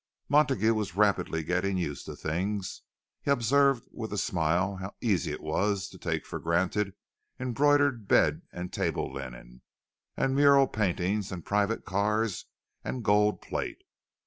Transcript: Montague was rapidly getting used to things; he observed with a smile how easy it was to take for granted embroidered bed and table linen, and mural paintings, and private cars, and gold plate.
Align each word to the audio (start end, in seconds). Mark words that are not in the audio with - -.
Montague 0.29 0.73
was 0.73 0.95
rapidly 0.95 1.43
getting 1.43 1.77
used 1.77 2.07
to 2.07 2.15
things; 2.15 2.81
he 3.21 3.29
observed 3.29 3.83
with 3.91 4.11
a 4.11 4.17
smile 4.17 4.77
how 4.77 4.95
easy 4.99 5.31
it 5.31 5.41
was 5.41 5.87
to 5.89 5.99
take 5.99 6.25
for 6.25 6.39
granted 6.39 6.95
embroidered 7.39 8.07
bed 8.07 8.41
and 8.51 8.73
table 8.73 9.13
linen, 9.13 9.61
and 10.17 10.35
mural 10.35 10.65
paintings, 10.67 11.31
and 11.31 11.45
private 11.45 11.85
cars, 11.85 12.47
and 12.83 13.03
gold 13.03 13.43
plate. 13.43 13.83